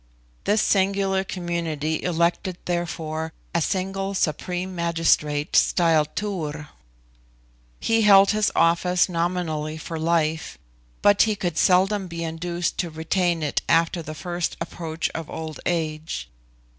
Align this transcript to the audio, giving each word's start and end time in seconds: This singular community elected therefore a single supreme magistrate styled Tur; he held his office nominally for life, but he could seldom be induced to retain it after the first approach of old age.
This 0.45 0.63
singular 0.63 1.23
community 1.23 2.01
elected 2.01 2.57
therefore 2.65 3.33
a 3.53 3.61
single 3.61 4.15
supreme 4.15 4.73
magistrate 4.73 5.55
styled 5.55 6.15
Tur; 6.15 6.69
he 7.79 8.01
held 8.01 8.31
his 8.31 8.51
office 8.55 9.07
nominally 9.07 9.77
for 9.77 9.99
life, 9.99 10.57
but 11.03 11.21
he 11.21 11.35
could 11.35 11.55
seldom 11.59 12.07
be 12.07 12.23
induced 12.23 12.79
to 12.79 12.89
retain 12.89 13.43
it 13.43 13.61
after 13.69 14.01
the 14.01 14.15
first 14.15 14.57
approach 14.59 15.07
of 15.09 15.29
old 15.29 15.59
age. 15.67 16.27